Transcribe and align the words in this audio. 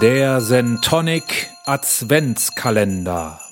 Der 0.00 0.40
Sentonic 0.40 1.50
Adventskalender. 1.66 3.47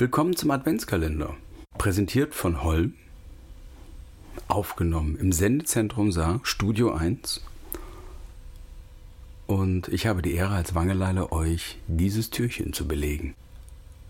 Willkommen 0.00 0.34
zum 0.34 0.50
Adventskalender. 0.50 1.36
Präsentiert 1.76 2.34
von 2.34 2.62
Holm. 2.62 2.94
Aufgenommen 4.48 5.18
im 5.20 5.30
Sendezentrum 5.30 6.10
Saar, 6.10 6.40
Studio 6.42 6.94
1. 6.94 7.42
Und 9.46 9.88
ich 9.88 10.06
habe 10.06 10.22
die 10.22 10.32
Ehre 10.32 10.54
als 10.54 10.74
Wangeleile 10.74 11.32
euch 11.32 11.76
dieses 11.86 12.30
Türchen 12.30 12.72
zu 12.72 12.88
belegen. 12.88 13.34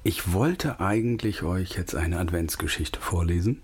Ich 0.05 0.33
wollte 0.33 0.79
eigentlich 0.79 1.43
euch 1.43 1.71
jetzt 1.71 1.97
eine 1.97 2.21
Adventsgeschichte 2.21 3.01
vorlesen. 3.01 3.61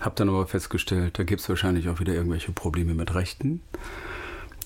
Hab 0.00 0.16
dann 0.16 0.28
aber 0.28 0.48
festgestellt, 0.48 1.16
da 1.16 1.22
gibt 1.22 1.42
es 1.42 1.48
wahrscheinlich 1.48 1.88
auch 1.88 2.00
wieder 2.00 2.14
irgendwelche 2.14 2.50
Probleme 2.50 2.92
mit 2.94 3.14
Rechten. 3.14 3.60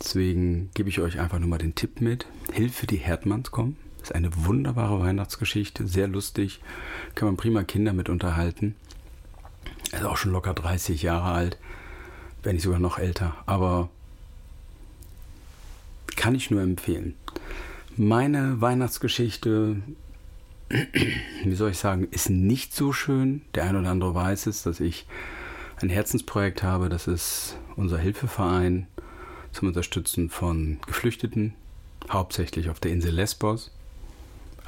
Deswegen 0.02 0.70
gebe 0.72 0.88
ich 0.88 1.00
euch 1.00 1.20
einfach 1.20 1.40
nur 1.40 1.48
mal 1.50 1.58
den 1.58 1.74
Tipp 1.74 2.00
mit. 2.00 2.24
Hilfe, 2.54 2.86
die 2.86 2.96
Herdmanns 2.96 3.50
kommen 3.50 3.76
ist 4.02 4.14
eine 4.14 4.30
wunderbare 4.44 5.00
Weihnachtsgeschichte, 5.00 5.86
sehr 5.86 6.08
lustig, 6.08 6.60
kann 7.14 7.26
man 7.26 7.36
prima 7.36 7.62
Kinder 7.64 7.92
mit 7.92 8.08
unterhalten. 8.08 8.74
Er 9.92 10.00
ist 10.00 10.06
auch 10.06 10.16
schon 10.16 10.32
locker 10.32 10.54
30 10.54 11.02
Jahre 11.02 11.32
alt, 11.32 11.58
wenn 12.42 12.54
nicht 12.54 12.64
sogar 12.64 12.78
noch 12.78 12.98
älter, 12.98 13.36
aber 13.46 13.90
kann 16.16 16.34
ich 16.34 16.50
nur 16.50 16.62
empfehlen. 16.62 17.14
Meine 17.96 18.60
Weihnachtsgeschichte, 18.60 19.76
wie 21.44 21.54
soll 21.54 21.70
ich 21.70 21.78
sagen, 21.78 22.08
ist 22.10 22.30
nicht 22.30 22.74
so 22.74 22.92
schön. 22.92 23.42
Der 23.54 23.64
ein 23.64 23.76
oder 23.76 23.90
andere 23.90 24.14
weiß 24.14 24.46
es, 24.46 24.62
dass 24.62 24.80
ich 24.80 25.06
ein 25.82 25.88
Herzensprojekt 25.88 26.62
habe. 26.62 26.88
Das 26.88 27.06
ist 27.06 27.58
unser 27.76 27.98
Hilfeverein 27.98 28.86
zum 29.52 29.69
Unterstützen 29.69 30.30
von 30.30 30.78
Geflüchteten, 30.86 31.54
hauptsächlich 32.10 32.70
auf 32.70 32.80
der 32.80 32.92
Insel 32.92 33.12
Lesbos 33.12 33.72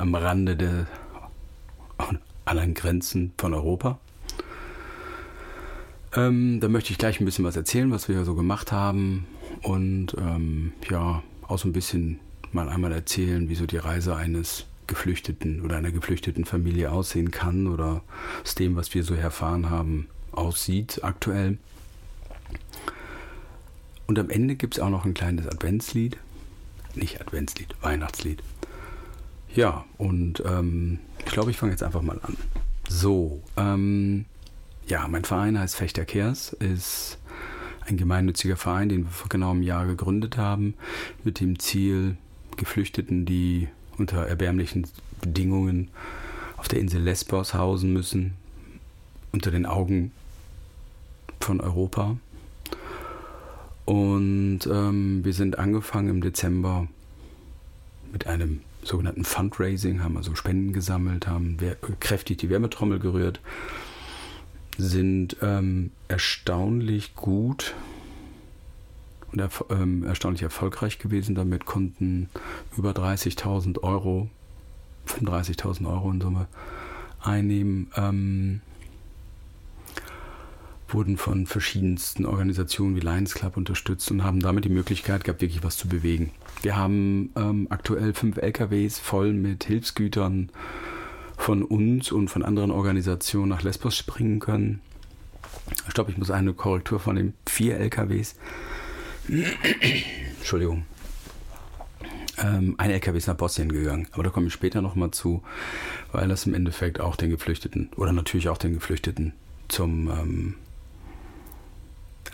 am 0.03 0.17
Rande 0.17 0.57
der 0.57 0.87
anderen 2.45 2.75
Grenzen 2.75 3.33
von 3.39 3.55
Europa. 3.55 4.01
Ähm, 6.15 6.59
da 6.59 6.69
möchte 6.69 6.91
ich 6.91 6.99
gleich 6.99 7.21
ein 7.21 7.25
bisschen 7.25 7.45
was 7.45 7.55
erzählen, 7.55 7.93
was 7.93 8.09
wir 8.09 8.25
so 8.25 8.35
gemacht 8.35 8.73
haben 8.73 9.27
und 9.63 10.17
ähm, 10.19 10.73
ja, 10.91 11.23
auch 11.47 11.59
so 11.59 11.69
ein 11.69 11.73
bisschen 11.73 12.19
mal 12.51 12.69
einmal 12.69 12.91
erzählen, 12.91 13.49
wie 13.49 13.55
so 13.55 13.65
die 13.65 13.77
Reise 13.77 14.17
eines 14.17 14.67
Geflüchteten 14.89 15.63
oder 15.63 15.77
einer 15.77 15.93
geflüchteten 15.93 16.45
Familie 16.45 16.91
aussehen 16.91 17.31
kann 17.31 17.69
oder 17.69 18.03
aus 18.43 18.57
dem, 18.57 18.75
was 18.75 18.93
wir 18.95 19.05
so 19.05 19.15
erfahren 19.15 19.71
haben, 19.71 20.09
aussieht 20.33 21.05
aktuell. 21.05 21.59
Und 24.09 24.19
am 24.19 24.31
Ende 24.31 24.57
gibt 24.57 24.75
es 24.75 24.81
auch 24.81 24.91
noch 24.91 25.05
ein 25.05 25.15
kleines 25.15 25.47
Adventslied. 25.47 26.19
Nicht 26.97 27.21
Adventslied, 27.21 27.77
Weihnachtslied. 27.81 28.43
Ja, 29.55 29.85
und 29.99 30.43
ähm, 30.47 30.99
ich 31.19 31.27
glaube, 31.27 31.51
ich 31.51 31.59
fange 31.59 31.73
jetzt 31.73 31.83
einfach 31.83 32.03
mal 32.03 32.19
an. 32.23 32.37
So, 32.89 33.43
ähm, 33.57 34.25
ja, 34.87 35.07
mein 35.09 35.25
Verein 35.25 35.59
heißt 35.59 35.77
Fechter 35.77 36.05
Kehrs, 36.05 36.55
ist 36.55 37.19
ein 37.87 37.97
gemeinnütziger 37.97 38.57
Verein, 38.57 38.89
den 38.89 39.05
wir 39.05 39.11
vor 39.11 39.29
genau 39.29 39.51
einem 39.51 39.63
Jahr 39.63 39.87
gegründet 39.87 40.37
haben, 40.39 40.75
mit 41.25 41.41
dem 41.41 41.59
Ziel, 41.59 42.17
Geflüchteten, 42.57 43.27
die 43.27 43.69
unter 43.99 44.27
erbärmlichen 44.27 44.87
Bedingungen 45.21 45.89
auf 46.57 46.69
der 46.69 46.81
Insel 46.81 47.03
Lesbos 47.03 47.55
hausen 47.55 47.93
müssen, 47.93 48.35
unter 49.33 49.51
den 49.51 49.67
Augen 49.67 50.13
von 51.41 51.61
Europa. 51.61 52.17
Und 53.85 54.61
ähm, 54.71 55.25
wir 55.25 55.33
sind 55.35 55.59
angefangen 55.59 56.09
im 56.09 56.21
Dezember 56.21 56.87
mit 58.13 58.27
einem 58.27 58.61
sogenannten 58.83 59.25
Fundraising, 59.25 60.03
haben 60.03 60.17
also 60.17 60.35
Spenden 60.35 60.73
gesammelt, 60.73 61.27
haben 61.27 61.57
kräftig 62.01 62.39
die 62.39 62.51
Wärmetrommel 62.51 62.99
gerührt, 62.99 63.41
sind 64.79 65.37
ähm, 65.43 65.91
erstaunlich 66.09 67.15
gut 67.15 67.75
und 69.33 69.41
erf 69.41 69.65
ähm, 69.71 70.05
erstaunlich 70.05 70.43
erfolgreich 70.43 70.99
gewesen. 70.99 71.35
Damit 71.35 71.67
konnten 71.67 72.29
über 72.77 72.93
30.000 72.93 73.83
Euro, 73.83 74.29
35.000 75.07 75.89
Euro 75.89 76.11
in 76.11 76.21
Summe 76.21 76.47
einnehmen. 77.21 77.91
Ähm, 77.97 78.61
wurden 80.93 81.17
von 81.17 81.47
verschiedensten 81.47 82.27
Organisationen 82.27 82.97
wie 82.97 83.01
Lions 83.01 83.35
Club 83.35 83.57
unterstützt 83.57 84.11
und 84.11 84.25
haben 84.25 84.41
damit 84.41 84.65
die 84.65 84.71
Möglichkeit 84.71 85.25
gehabt, 85.25 85.41
wirklich 85.41 85.63
was 85.63 85.77
zu 85.77 85.89
bewegen. 85.89 86.33
Wir 86.63 86.77
haben 86.77 87.31
ähm, 87.37 87.67
aktuell 87.71 88.15
fünf 88.15 88.37
LKWs 88.37 88.99
voll 88.99 89.33
mit 89.33 89.65
Hilfsgütern 89.65 90.51
von 91.37 91.63
uns 91.63 92.13
und 92.13 92.29
von 92.29 92.45
anderen 92.45 92.71
Organisationen 92.71 93.49
nach 93.49 93.63
Lesbos 93.63 93.97
springen 93.97 94.41
können. 94.41 94.81
Ich 95.89 95.95
glaube, 95.95 96.11
ich 96.11 96.19
muss 96.19 96.31
eine 96.31 96.53
Korrektur 96.55 97.01
von 97.01 97.17
den 97.17 97.35
vier 97.49 97.79
LKWs. 97.79 98.37
Entschuldigung. 100.39 100.85
Ähm, 102.39 102.75
ein 102.79 102.91
LKW 102.91 103.19
ist 103.19 103.27
nach 103.27 103.37
Bosnien 103.37 103.71
gegangen, 103.71 104.09
aber 104.13 104.23
da 104.23 104.31
komme 104.31 104.47
ich 104.47 104.53
später 104.53 104.83
nochmal 104.83 105.11
zu, 105.11 105.43
weil 106.13 106.29
das 106.29 106.47
im 106.47 106.55
Endeffekt 106.55 107.01
auch 107.01 107.17
den 107.17 107.31
Geflüchteten 107.31 107.91
oder 107.97 108.13
natürlich 108.13 108.49
auch 108.49 108.59
den 108.59 108.75
Geflüchteten 108.75 109.33
zum 109.69 110.11
ähm, 110.11 110.55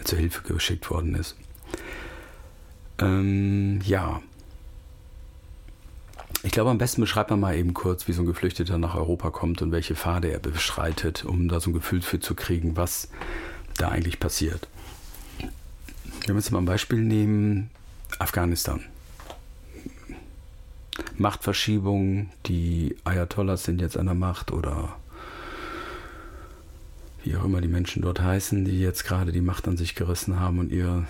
zur 0.05 0.19
Hilfe 0.19 0.43
geschickt 0.43 0.91
worden 0.91 1.15
ist. 1.15 1.37
Ähm, 2.99 3.81
ja. 3.85 4.21
Ich 6.43 6.53
glaube, 6.53 6.71
am 6.71 6.79
besten 6.79 7.01
beschreibt 7.01 7.31
man 7.31 7.41
mal 7.41 7.57
eben 7.57 7.75
kurz, 7.75 8.07
wie 8.07 8.13
so 8.13 8.23
ein 8.23 8.27
Geflüchteter 8.27 8.79
nach 8.79 8.95
Europa 8.95 9.31
kommt 9.31 9.61
und 9.61 9.73
welche 9.73 9.97
Pfade 9.97 10.31
er 10.31 10.39
beschreitet, 10.39 11.25
um 11.25 11.49
da 11.49 11.61
so 11.61 11.71
ein 11.71 11.75
Gefühl 11.75 12.01
für 12.01 12.21
zu 12.21 12.35
kriegen, 12.35 12.77
was 12.77 13.09
da 13.77 13.89
eigentlich 13.89 14.21
passiert. 14.21 14.69
Wenn 15.39 16.29
wir 16.29 16.37
uns 16.37 16.51
mal 16.51 16.61
ein 16.61 16.65
Beispiel 16.65 17.01
nehmen, 17.01 17.71
Afghanistan. 18.19 18.85
Machtverschiebung, 21.17 22.31
die 22.47 22.97
Ayatollahs 23.05 23.65
sind 23.65 23.81
jetzt 23.81 23.97
an 23.97 24.07
der 24.07 24.15
Macht 24.15 24.53
oder 24.53 24.97
wie 27.25 27.37
auch 27.37 27.45
immer 27.45 27.61
die 27.61 27.69
Menschen 27.69 28.03
dort 28.03 28.21
heißen, 28.21 28.65
die 28.65 28.81
jetzt 28.81 29.05
gerade 29.05 29.33
die 29.33 29.41
Macht 29.41 29.69
an 29.69 29.77
sich 29.77 29.95
gerissen 29.95 30.39
haben 30.39 30.59
und 30.59 30.73
ihr 30.73 31.07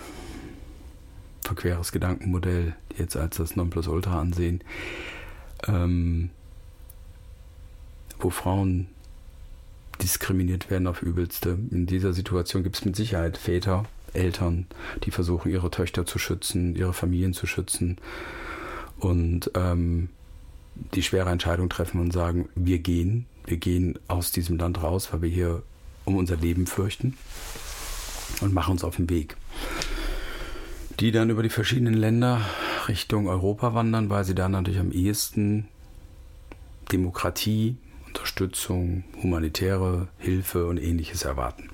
verqueres 1.43 1.91
Gedankenmodell 1.91 2.75
jetzt 2.97 3.15
als 3.15 3.37
das 3.37 3.55
Nonplusultra 3.55 4.19
ansehen, 4.19 4.61
ähm, 5.67 6.29
wo 8.19 8.29
Frauen 8.29 8.87
diskriminiert 10.01 10.69
werden 10.69 10.87
auf 10.87 11.01
übelste. 11.01 11.57
In 11.71 11.85
dieser 11.85 12.13
Situation 12.13 12.63
gibt 12.63 12.77
es 12.77 12.85
mit 12.85 12.95
Sicherheit 12.95 13.37
Väter, 13.37 13.85
Eltern, 14.13 14.67
die 15.03 15.11
versuchen, 15.11 15.51
ihre 15.51 15.71
Töchter 15.71 16.05
zu 16.05 16.19
schützen, 16.19 16.75
ihre 16.75 16.93
Familien 16.93 17.33
zu 17.33 17.47
schützen 17.47 17.97
und 18.99 19.51
ähm, 19.55 20.09
die 20.93 21.03
schwere 21.03 21.29
Entscheidung 21.29 21.69
treffen 21.69 21.99
und 21.99 22.11
sagen, 22.11 22.49
wir 22.55 22.79
gehen, 22.79 23.25
wir 23.45 23.57
gehen 23.57 23.99
aus 24.07 24.31
diesem 24.31 24.57
Land 24.57 24.81
raus, 24.81 25.11
weil 25.11 25.21
wir 25.21 25.29
hier 25.29 25.63
um 26.09 26.17
unser 26.17 26.35
Leben 26.35 26.67
fürchten 26.67 27.15
und 28.41 28.53
machen 28.53 28.71
uns 28.71 28.83
auf 28.83 28.97
den 28.97 29.09
Weg. 29.09 29.37
Die 30.99 31.11
dann 31.11 31.29
über 31.29 31.43
die 31.43 31.49
verschiedenen 31.49 31.93
Länder 31.93 32.41
Richtung 32.87 33.27
Europa 33.27 33.73
wandern, 33.73 34.09
weil 34.09 34.25
sie 34.25 34.35
da 34.35 34.49
natürlich 34.49 34.79
am 34.79 34.91
ehesten 34.91 35.67
Demokratie, 36.91 37.77
Unterstützung, 38.07 39.03
humanitäre 39.21 40.07
Hilfe 40.17 40.65
und 40.65 40.77
ähnliches 40.77 41.23
erwarten. 41.23 41.69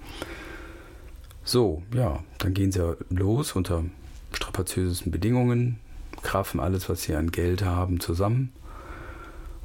So, 1.44 1.84
ja, 1.94 2.24
dann 2.38 2.54
gehen 2.54 2.72
sie 2.72 2.98
los 3.10 3.54
unter 3.54 3.86
strapaziösesten 4.34 5.12
Bedingungen, 5.12 5.80
kraffen 6.22 6.60
alles, 6.60 6.90
was 6.90 7.04
sie 7.04 7.16
an 7.16 7.32
Geld 7.32 7.64
haben, 7.64 8.00
zusammen 8.00 8.52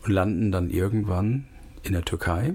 und 0.05 0.13
landen 0.13 0.53
dann 0.53 0.71
irgendwann 0.71 1.47
in 1.83 1.93
der 1.93 2.05
Türkei, 2.05 2.55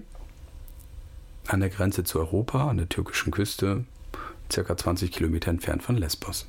an 1.47 1.59
der 1.59 1.69
Grenze 1.69 2.03
zu 2.03 2.19
Europa, 2.19 2.69
an 2.69 2.77
der 2.77 2.89
türkischen 2.89 3.31
Küste, 3.31 3.86
circa 4.51 4.77
20 4.77 5.12
Kilometer 5.12 5.51
entfernt 5.51 5.83
von 5.83 5.97
Lesbos. 5.97 6.47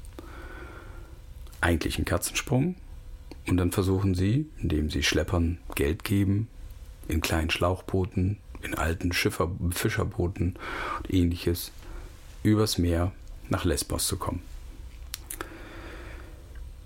Eigentlich 1.60 1.98
ein 1.98 2.04
Katzensprung. 2.04 2.76
Und 3.48 3.58
dann 3.58 3.70
versuchen 3.70 4.14
sie, 4.14 4.46
indem 4.60 4.90
sie 4.90 5.02
Schleppern 5.02 5.58
Geld 5.76 6.02
geben, 6.02 6.48
in 7.06 7.20
kleinen 7.20 7.50
Schlauchbooten, 7.50 8.38
in 8.62 8.74
alten 8.74 9.12
Schiffer, 9.12 9.50
Fischerbooten 9.70 10.56
und 10.98 11.14
ähnliches, 11.14 11.70
übers 12.42 12.78
Meer 12.78 13.12
nach 13.48 13.64
Lesbos 13.64 14.06
zu 14.06 14.16
kommen. 14.16 14.42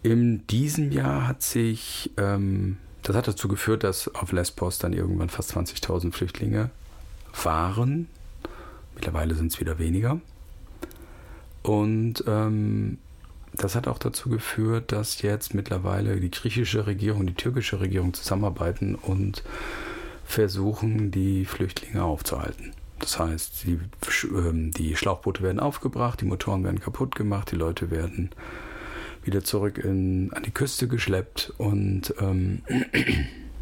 In 0.03 0.47
diesem 0.49 0.93
Jahr 0.93 1.27
hat 1.27 1.43
sich, 1.43 2.11
ähm, 2.17 2.79
das 3.03 3.17
hat 3.17 3.29
dazu 3.29 3.49
geführt, 3.49 3.85
dass 3.85 4.15
auf 4.15 4.33
Lesbos 4.33 4.79
dann 4.79 4.93
irgendwann 4.93 5.29
fast 5.29 5.57
20.000 5.57 6.13
Flüchtlinge 6.13 6.71
waren. 7.45 8.09
Mittlerweile 8.95 9.35
sind 9.35 9.53
es 9.53 9.61
wieder 9.61 9.79
weniger. 9.79 10.21
Und 11.63 12.25
ähm, 12.27 12.99
das 13.53 13.75
hat 13.75 13.89
auch 13.89 13.99
dazu 13.99 14.29
geführt, 14.29 14.93
dass 14.93 15.23
jetzt 15.23 15.55
mittlerweile 15.55 16.21
die 16.21 16.31
griechische 16.31 16.87
Regierung, 16.87 17.27
die 17.27 17.35
türkische 17.35 17.81
Regierung 17.81 18.15
zusammenarbeiten 18.15 18.95
und 18.95 19.43
versuchen, 20.25 21.11
die 21.11 21.45
Flüchtlinge 21.45 22.05
aufzuhalten. 22.05 22.73
Das 23.01 23.19
heißt, 23.19 23.65
die, 23.65 23.79
ähm, 24.29 24.71
die 24.73 24.95
Schlauchboote 24.95 25.43
werden 25.43 25.59
aufgebracht, 25.59 26.21
die 26.21 26.27
Motoren 26.27 26.63
werden 26.65 26.81
kaputt 26.81 27.15
gemacht, 27.15 27.51
die 27.51 27.57
Leute 27.57 27.91
werden 27.91 28.31
wieder 29.25 29.43
zurück 29.43 29.79
in, 29.79 30.33
an 30.33 30.43
die 30.43 30.51
Küste 30.51 30.87
geschleppt 30.87 31.53
und 31.59 32.15
ähm, 32.21 32.63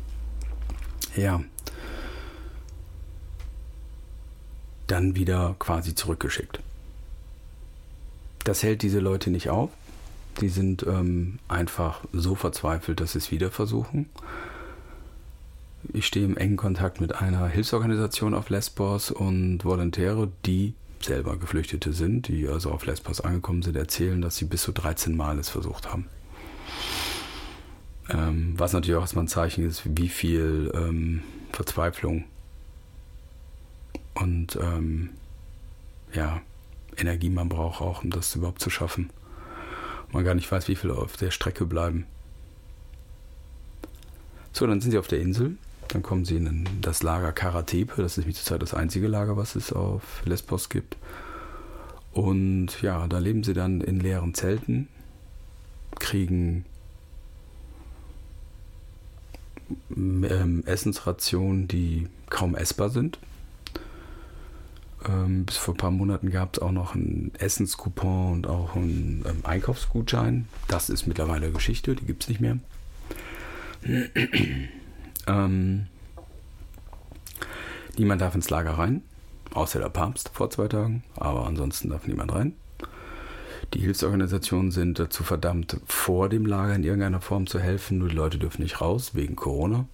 ja, 1.17 1.41
dann 4.89 5.15
wieder 5.15 5.55
quasi 5.59 5.95
zurückgeschickt. 5.95 6.61
Das 8.45 8.63
hält 8.63 8.83
diese 8.83 9.01
Leute 9.01 9.31
nicht 9.31 9.51
auf. 9.51 9.71
Die 10.41 10.49
sind 10.49 10.85
ähm, 10.87 11.39
einfach 11.49 12.01
so 12.13 12.35
verzweifelt, 12.35 13.01
dass 13.01 13.13
sie 13.13 13.19
es 13.19 13.31
wieder 13.31 13.51
versuchen. 13.51 14.09
Ich 15.93 16.07
stehe 16.07 16.25
im 16.25 16.37
engen 16.37 16.57
Kontakt 16.57 17.01
mit 17.01 17.15
einer 17.15 17.47
Hilfsorganisation 17.49 18.35
auf 18.35 18.51
Lesbos 18.51 19.11
und 19.11 19.65
Volontäre, 19.65 20.31
die 20.45 20.75
selber 21.01 21.37
Geflüchtete 21.37 21.93
sind, 21.93 22.29
die 22.29 22.49
also 22.49 22.71
auf 22.71 22.87
Lesbos 22.87 23.21
angekommen 23.21 23.63
sind, 23.63 23.77
erzählen, 23.77 24.21
dass 24.21 24.37
sie 24.37 24.45
bis 24.45 24.63
zu 24.63 24.73
13 24.73 25.17
Mal 25.17 25.39
es 25.39 25.49
versucht 25.49 25.89
haben. 25.89 26.07
Ähm, 28.11 28.55
was 28.57 28.73
natürlich 28.73 28.97
auch 28.97 29.03
erstmal 29.03 29.25
ein 29.25 29.29
Zeichen 29.29 29.67
ist, 29.67 29.83
wie 29.85 30.09
viel 30.09 30.73
ähm, 30.75 31.23
Verzweiflung 31.53 32.25
und 34.21 34.59
ähm, 34.61 35.11
ja, 36.13 36.41
Energie 36.97 37.31
man 37.31 37.49
braucht, 37.49 37.81
auch 37.81 38.03
um 38.03 38.11
das 38.11 38.35
überhaupt 38.35 38.61
zu 38.61 38.71
schaffen. 38.71 39.11
Man 40.13 40.25
gar 40.25 40.35
nicht 40.35 40.51
weiß, 40.51 40.69
wie 40.69 40.77
viele 40.77 40.95
auf 40.95 41.17
der 41.17 41.31
Strecke 41.31 41.67
bleiben. 41.67 42.07
So, 44.53 44.67
dann 44.67 44.81
sind 44.81 44.91
sie 44.91 44.99
auf 44.99 45.09
der 45.09 45.21
Insel. 45.21 45.57
Dann 45.89 46.03
kommen 46.03 46.25
sie 46.25 46.37
in 46.37 46.69
das 46.81 47.03
Lager 47.03 47.33
Karatepe. 47.33 48.03
Das 48.03 48.13
ist 48.13 48.19
nämlich 48.19 48.37
zurzeit 48.37 48.63
das 48.63 48.75
einzige 48.75 49.07
Lager, 49.07 49.37
was 49.37 49.55
es 49.55 49.73
auf 49.73 50.23
Lesbos 50.25 50.69
gibt. 50.69 50.97
Und 52.13 52.83
ja, 52.83 53.07
da 53.07 53.19
leben 53.19 53.45
sie 53.45 53.53
dann 53.53 53.81
in 53.81 54.01
leeren 54.01 54.35
Zelten, 54.35 54.89
kriegen 55.99 56.65
ähm, 59.95 60.65
Essensrationen, 60.67 61.69
die 61.69 62.09
kaum 62.29 62.55
essbar 62.55 62.91
sind. 62.91 63.19
Ähm, 65.09 65.47
bis 65.47 65.57
vor 65.57 65.75
ein 65.75 65.79
paar 65.79 65.91
Monaten 65.91 66.31
gab 66.31 66.57
es 66.57 66.63
auch 66.63 66.73
noch 66.73 66.95
einen 66.95 67.33
Essenscoupon 67.39 68.33
und 68.33 68.47
auch 68.47 68.77
einen 68.77 69.25
ähm, 69.27 69.41
Einkaufsgutschein. 69.45 70.47
Das 70.69 70.91
ist 70.91 71.07
mittlerweile 71.07 71.51
Geschichte, 71.51 71.95
die 71.95 72.05
gibt 72.05 72.25
es 72.25 72.29
nicht 72.29 72.41
mehr. 72.41 72.59
ähm, 75.27 75.87
niemand 77.97 78.21
darf 78.21 78.35
ins 78.35 78.51
Lager 78.51 78.73
rein, 78.73 79.03
außer 79.55 79.79
der 79.79 79.89
Papst 79.89 80.31
vor 80.35 80.51
zwei 80.51 80.69
Tagen, 80.69 81.05
aber 81.17 81.47
ansonsten 81.47 81.89
darf 81.91 82.07
niemand 82.07 82.35
rein. 82.35 82.55
Die 83.75 83.81
Hilfsorganisationen 83.81 84.71
sind 84.71 84.99
dazu 84.99 85.25
verdammt, 85.25 85.81
vor 85.87 86.29
dem 86.29 86.47
Lager 86.47 86.75
in 86.75 86.85
irgendeiner 86.85 87.21
Form 87.21 87.47
zu 87.47 87.59
helfen, 87.59 87.99
nur 87.99 88.09
die 88.09 88.15
Leute 88.15 88.39
dürfen 88.39 88.63
nicht 88.63 88.81
raus 88.81 89.15
wegen 89.15 89.37
Corona. 89.37 89.87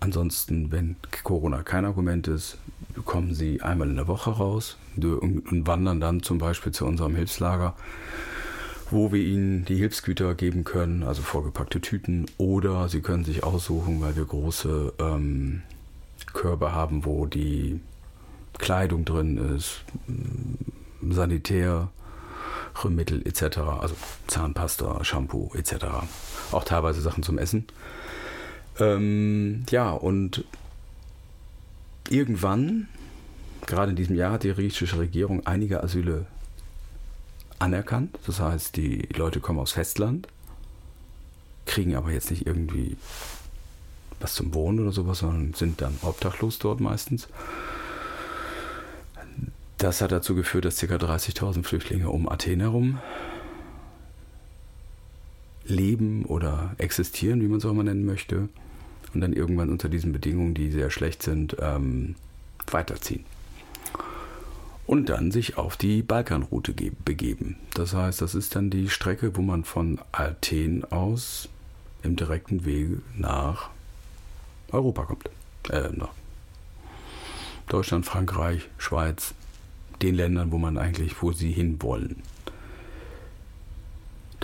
Ansonsten, 0.00 0.70
wenn 0.70 0.96
Corona 1.24 1.62
kein 1.62 1.84
Argument 1.84 2.28
ist, 2.28 2.58
kommen 3.04 3.34
sie 3.34 3.62
einmal 3.62 3.88
in 3.88 3.96
der 3.96 4.08
Woche 4.08 4.30
raus 4.30 4.76
und 4.96 5.66
wandern 5.66 6.00
dann 6.00 6.22
zum 6.22 6.38
Beispiel 6.38 6.72
zu 6.72 6.86
unserem 6.86 7.14
Hilfslager, 7.14 7.74
wo 8.90 9.12
wir 9.12 9.22
ihnen 9.22 9.64
die 9.64 9.76
Hilfsgüter 9.76 10.34
geben 10.34 10.64
können, 10.64 11.02
also 11.02 11.22
vorgepackte 11.22 11.80
Tüten, 11.80 12.26
oder 12.38 12.88
sie 12.88 13.00
können 13.00 13.24
sich 13.24 13.44
aussuchen, 13.44 14.00
weil 14.00 14.16
wir 14.16 14.24
große 14.24 14.94
ähm, 14.98 15.62
Körbe 16.32 16.72
haben, 16.72 17.04
wo 17.04 17.26
die 17.26 17.80
Kleidung 18.58 19.04
drin 19.04 19.56
ist, 19.56 19.82
Sanitär, 21.02 21.88
Mittel 22.88 23.26
etc., 23.26 23.58
also 23.58 23.96
Zahnpasta, 24.28 25.02
Shampoo 25.04 25.50
etc. 25.54 25.86
Auch 26.52 26.64
teilweise 26.64 27.00
Sachen 27.00 27.22
zum 27.24 27.38
Essen. 27.38 27.66
Ähm, 28.80 29.64
ja, 29.70 29.90
und 29.90 30.44
irgendwann, 32.08 32.88
gerade 33.66 33.90
in 33.90 33.96
diesem 33.96 34.16
Jahr, 34.16 34.32
hat 34.32 34.44
die 34.44 34.52
griechische 34.52 34.98
Regierung 34.98 35.46
einige 35.46 35.82
Asyle 35.82 36.26
anerkannt. 37.58 38.18
Das 38.26 38.40
heißt, 38.40 38.76
die 38.76 39.08
Leute 39.14 39.40
kommen 39.40 39.58
aus 39.58 39.72
Festland, 39.72 40.28
kriegen 41.66 41.96
aber 41.96 42.12
jetzt 42.12 42.30
nicht 42.30 42.46
irgendwie 42.46 42.96
was 44.20 44.34
zum 44.34 44.54
Wohnen 44.54 44.80
oder 44.80 44.92
sowas, 44.92 45.18
sondern 45.18 45.54
sind 45.54 45.80
dann 45.80 45.96
obdachlos 46.02 46.58
dort 46.58 46.80
meistens. 46.80 47.28
Das 49.76 50.00
hat 50.00 50.10
dazu 50.10 50.34
geführt, 50.34 50.64
dass 50.64 50.80
ca. 50.80 50.86
30.000 50.86 51.62
Flüchtlinge 51.62 52.10
um 52.10 52.28
Athen 52.28 52.58
herum 52.58 52.98
leben 55.64 56.24
oder 56.24 56.74
existieren, 56.78 57.40
wie 57.42 57.46
man 57.46 57.58
es 57.58 57.64
auch 57.64 57.74
mal 57.74 57.84
nennen 57.84 58.04
möchte 58.04 58.48
und 59.18 59.22
dann 59.22 59.32
irgendwann 59.32 59.68
unter 59.68 59.88
diesen 59.88 60.12
Bedingungen, 60.12 60.54
die 60.54 60.70
sehr 60.70 60.90
schlecht 60.90 61.24
sind, 61.24 61.56
ähm, 61.60 62.14
weiterziehen. 62.70 63.24
Und 64.86 65.08
dann 65.08 65.32
sich 65.32 65.58
auf 65.58 65.76
die 65.76 66.02
Balkanroute 66.02 66.72
begeben. 67.04 67.56
Das 67.74 67.94
heißt, 67.94 68.22
das 68.22 68.36
ist 68.36 68.54
dann 68.54 68.70
die 68.70 68.88
Strecke, 68.88 69.36
wo 69.36 69.42
man 69.42 69.64
von 69.64 69.98
Athen 70.12 70.84
aus 70.92 71.48
im 72.04 72.14
direkten 72.14 72.64
Wege 72.64 73.02
nach 73.16 73.70
Europa 74.70 75.06
kommt. 75.06 75.28
Äh, 75.68 75.88
nach 75.96 76.10
Deutschland, 77.66 78.06
Frankreich, 78.06 78.68
Schweiz, 78.78 79.34
den 80.00 80.14
Ländern, 80.14 80.52
wo 80.52 80.58
man 80.58 80.78
eigentlich, 80.78 81.20
wo 81.20 81.32
sie 81.32 81.50
hinwollen. 81.50 82.22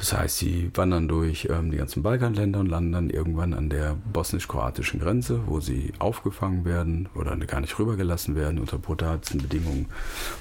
Das 0.05 0.13
heißt, 0.13 0.37
sie 0.37 0.71
wandern 0.75 1.09
durch 1.09 1.49
ähm, 1.51 1.71
die 1.71 1.79
ganzen 1.79 2.03
Balkanländer 2.03 2.61
und 2.61 2.67
landen 2.67 2.93
dann 2.93 3.09
irgendwann 3.09 3.55
an 3.55 3.71
der 3.71 3.97
bosnisch-kroatischen 4.13 5.01
Grenze, 5.01 5.41
wo 5.47 5.61
sie 5.61 5.95
aufgefangen 5.99 6.67
werden 6.67 7.09
oder 7.15 7.35
gar 7.39 7.63
nicht 7.63 7.79
rübergelassen 7.79 8.37
werden 8.37 8.59
unter 8.59 8.77
brutalsten 8.77 9.41
Bedingungen, 9.41 9.87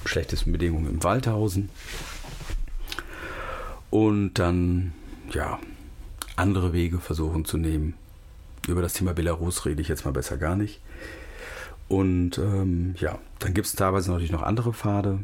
schlechtesten 0.04 0.52
Bedingungen 0.52 0.86
im 0.86 1.02
Waldhausen. 1.02 1.70
Und 3.88 4.34
dann, 4.34 4.92
ja, 5.30 5.58
andere 6.36 6.74
Wege 6.74 6.98
versuchen 6.98 7.46
zu 7.46 7.56
nehmen. 7.56 7.94
Über 8.68 8.82
das 8.82 8.92
Thema 8.92 9.14
Belarus 9.14 9.64
rede 9.64 9.80
ich 9.80 9.88
jetzt 9.88 10.04
mal 10.04 10.12
besser 10.12 10.36
gar 10.36 10.56
nicht. 10.56 10.82
Und 11.88 12.36
ähm, 12.36 12.96
ja, 12.98 13.18
dann 13.38 13.54
gibt 13.54 13.66
es 13.66 13.74
teilweise 13.74 14.10
natürlich 14.10 14.30
noch 14.30 14.42
andere 14.42 14.74
Pfade, 14.74 15.20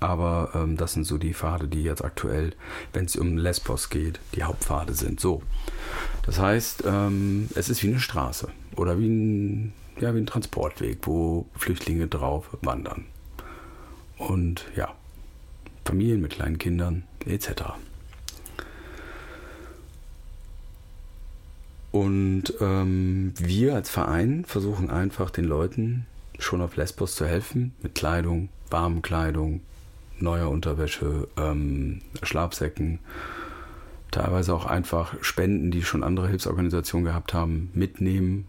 aber 0.00 0.50
ähm, 0.54 0.76
das 0.76 0.94
sind 0.94 1.04
so 1.04 1.18
die 1.18 1.34
Pfade, 1.34 1.68
die 1.68 1.82
jetzt 1.82 2.02
aktuell, 2.02 2.54
wenn 2.92 3.04
es 3.04 3.16
um 3.16 3.36
Lesbos 3.36 3.90
geht, 3.90 4.18
die 4.34 4.42
Hauptpfade 4.42 4.94
sind. 4.94 5.20
So. 5.20 5.42
Das 6.24 6.38
heißt, 6.38 6.84
ähm, 6.86 7.48
es 7.54 7.68
ist 7.68 7.82
wie 7.82 7.88
eine 7.88 8.00
Straße 8.00 8.48
oder 8.76 8.98
wie 8.98 9.08
ein, 9.08 9.72
ja, 10.00 10.14
wie 10.14 10.18
ein 10.18 10.26
Transportweg, 10.26 10.98
wo 11.02 11.46
Flüchtlinge 11.54 12.08
drauf 12.08 12.48
wandern. 12.62 13.04
Und 14.16 14.66
ja, 14.74 14.94
Familien 15.84 16.20
mit 16.20 16.32
kleinen 16.32 16.58
Kindern 16.58 17.04
etc. 17.26 17.74
Und 21.92 22.44
ähm, 22.60 23.34
wir 23.36 23.74
als 23.74 23.90
Verein 23.90 24.44
versuchen 24.44 24.90
einfach 24.90 25.30
den 25.30 25.44
Leuten 25.44 26.06
schon 26.38 26.62
auf 26.62 26.76
Lesbos 26.76 27.16
zu 27.16 27.26
helfen 27.26 27.74
mit 27.82 27.94
Kleidung, 27.94 28.48
warmen 28.70 29.02
Kleidung, 29.02 29.60
neuer 30.22 30.48
Unterwäsche, 30.48 31.28
ähm, 31.36 32.02
Schlafsäcken, 32.22 33.00
teilweise 34.10 34.54
auch 34.54 34.66
einfach 34.66 35.14
Spenden, 35.22 35.70
die 35.70 35.82
schon 35.82 36.02
andere 36.02 36.28
Hilfsorganisationen 36.28 37.04
gehabt 37.04 37.34
haben, 37.34 37.70
mitnehmen. 37.74 38.46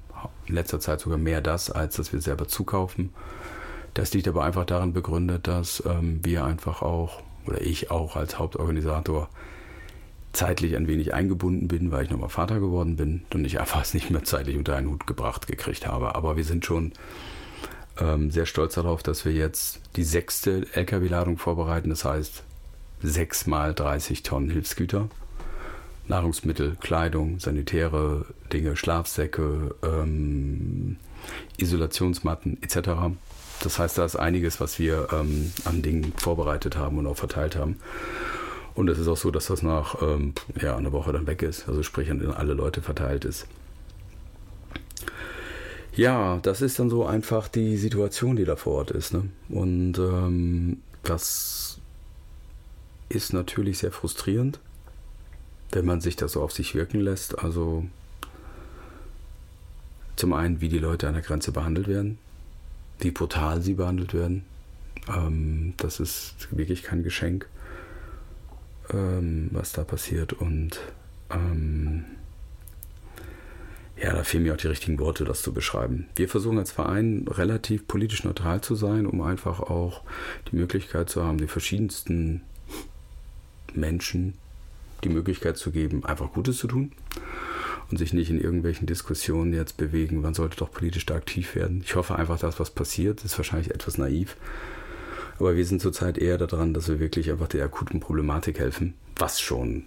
In 0.48 0.56
letzter 0.56 0.80
Zeit 0.80 1.00
sogar 1.00 1.18
mehr 1.18 1.42
das, 1.42 1.72
als 1.72 1.96
dass 1.96 2.13
wir 2.13 2.22
selber 2.22 2.48
zukaufen. 2.48 3.12
Das 3.94 4.13
liegt 4.13 4.28
aber 4.28 4.44
einfach 4.44 4.66
daran 4.66 4.94
begründet, 4.94 5.48
dass 5.48 5.84
ähm, 5.86 6.20
wir 6.24 6.46
einfach 6.46 6.82
auch, 6.82 7.22
oder 7.46 7.62
ich 7.62 7.92
auch 7.92 8.16
als 8.16 8.40
Hauptorganisator, 8.40 9.30
zeitlich 10.34 10.78
ein 10.78 10.88
wenig 10.88 11.13
eingebunden 11.13 11.68
bin, 11.68 11.92
weil 11.92 12.06
ich 12.06 12.10
nochmal 12.10 12.30
Vater 12.30 12.60
geworden 12.60 12.96
bin 12.96 13.24
und 13.34 13.44
ich 13.46 13.60
einfach 13.60 13.82
es 13.82 13.94
nicht 13.94 14.10
mehr 14.10 14.24
zeitlich 14.24 14.58
unter 14.58 14.75
einen 14.75 14.90
Hut 14.90 15.06
gebracht 15.06 15.48
gekriegt 15.48 15.86
habe. 15.86 16.16
Aber 16.16 16.38
wir 16.38 16.46
sind 16.46 16.66
schon 16.66 16.94
ähm, 18.01 18.31
sehr 18.31 18.46
stolz 18.46 18.74
darauf, 18.74 19.03
dass 19.03 19.24
wir 19.25 19.31
jetzt 19.31 19.79
die 19.96 20.03
sechste 20.03 20.65
LKW-Ladung 20.74 21.38
vorbereiten. 21.38 21.89
Das 21.89 22.03
heißt, 22.03 22.43
sechs 23.01 23.48
mal 23.48 23.74
30 23.74 24.24
Tonnen 24.24 24.50
Hilfsgüter. 24.50 25.08
Nahrungsmittel, 26.08 26.75
Kleidung, 26.81 27.39
sanitäre 27.39 28.25
Dinge, 28.51 28.75
Schlafsäcke, 28.75 29.75
ähm, 29.84 30.98
Isolationsmatten 31.58 32.62
etc. 32.62 32.89
Das 33.62 33.79
heißt, 33.79 33.98
da 33.98 34.05
ist 34.05 34.15
einiges, 34.15 34.60
was 34.60 34.79
wir 34.79 35.08
ähm, 35.13 35.53
an 35.63 35.81
Dingen 35.81 36.13
vorbereitet 36.17 36.75
haben 36.75 36.98
und 36.98 37.08
auch 37.08 37.17
verteilt 37.17 37.55
haben. 37.55 37.77
Und 38.74 38.89
es 38.89 39.00
ist 39.00 39.08
auch 39.08 39.17
so, 39.17 39.31
dass 39.31 39.48
das 39.48 39.62
nach 39.62 40.01
ähm, 40.01 40.34
ja, 40.60 40.75
einer 40.75 40.91
Woche 40.91 41.13
dann 41.13 41.27
weg 41.27 41.43
ist, 41.43 41.67
also 41.67 41.84
sprich 41.84 42.10
an 42.10 42.25
alle 42.31 42.53
Leute 42.53 42.81
verteilt 42.81 43.25
ist. 43.25 43.46
Ja, 45.93 46.39
das 46.41 46.62
ist 46.62 46.79
dann 46.79 46.89
so 46.89 47.05
einfach 47.05 47.48
die 47.48 47.77
Situation, 47.77 48.36
die 48.36 48.45
da 48.45 48.55
vor 48.55 48.74
Ort 48.75 48.91
ist. 48.91 49.13
Ne? 49.13 49.29
Und 49.50 49.98
ähm, 49.98 50.77
das 51.03 51.79
ist 53.10 53.33
natürlich 53.33 53.79
sehr 53.79 53.91
frustrierend, 53.91 54.60
wenn 55.71 55.86
man 55.86 56.00
sich 56.00 56.15
das 56.15 56.33
so 56.33 56.41
auf 56.41 56.53
sich 56.53 56.75
wirken 56.75 57.01
lässt. 57.01 57.39
Also 57.39 57.86
zum 60.15 60.33
einen, 60.33 60.62
wie 60.62 60.69
die 60.69 60.79
Leute 60.79 61.07
an 61.07 61.13
der 61.13 61.24
Grenze 61.24 61.51
behandelt 61.51 61.88
werden, 61.88 62.17
wie 63.00 63.12
brutal 63.12 63.62
sie 63.62 63.74
behandelt 63.74 64.13
werden. 64.13 64.45
Ähm, 65.10 65.74
das 65.77 66.00
ist 66.00 66.48
wirklich 66.51 66.83
kein 66.83 67.03
Geschenk 67.03 67.48
ähm, 68.93 69.50
was 69.51 69.74
da 69.74 69.83
passiert. 69.83 70.33
Und 70.33 70.79
ähm, 71.29 72.05
ja, 74.01 74.13
da 74.13 74.24
fehlen 74.24 74.43
mir 74.43 74.53
auch 74.53 74.58
die 74.58 74.67
richtigen 74.67 74.98
Worte, 75.00 75.25
das 75.25 75.43
zu 75.43 75.53
beschreiben. 75.53 76.08
Wir 76.15 76.27
versuchen 76.27 76.58
als 76.58 76.72
Verein 76.72 77.27
relativ 77.29 77.88
politisch 77.88 78.24
neutral 78.24 78.62
zu 78.62 78.74
sein, 78.74 79.05
um 79.05 79.22
einfach 79.22 79.60
auch 79.60 80.01
die 80.50 80.55
Möglichkeit 80.55 81.10
zu 81.10 81.24
haben, 81.24 81.38
die 81.38 81.48
verschiedensten 81.48 82.41
Menschen 83.74 84.34
die 85.03 85.10
Möglichkeit 85.10 85.58
zu 85.58 85.72
geben, 85.72 86.03
einfach 86.05 86.34
Gutes 86.34 86.58
zu 86.58 86.67
tun 86.67 86.91
und 87.89 87.98
sich 87.98 88.13
nicht 88.13 88.29
in 88.29 88.39
irgendwelchen 88.39 88.88
Diskussionen 88.88 89.53
jetzt 89.53 89.77
bewegen, 89.77 90.22
man 90.22 90.34
sollte 90.34 90.58
doch 90.58 90.72
politisch 90.72 91.05
da 91.05 91.15
aktiv 91.15 91.55
werden. 91.55 91.81
Ich 91.84 91.96
hoffe 91.96 92.15
einfach, 92.15 92.39
dass 92.39 92.60
was 92.60 92.70
passiert, 92.72 93.24
ist 93.24 93.38
wahrscheinlich 93.38 93.72
etwas 93.72 93.98
naiv, 93.98 94.36
aber 95.39 95.55
wir 95.55 95.65
sind 95.65 95.81
zurzeit 95.81 96.17
eher 96.17 96.38
daran, 96.38 96.74
dass 96.74 96.88
wir 96.88 97.00
wirklich 97.00 97.31
einfach 97.31 97.48
der 97.48 97.65
akuten 97.65 98.00
Problematik 98.00 98.60
helfen, 98.60 98.93
was 99.15 99.41
schon 99.41 99.86